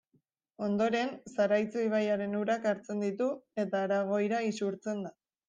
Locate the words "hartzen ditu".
2.73-3.29